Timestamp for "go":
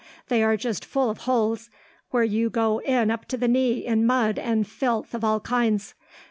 2.49-2.79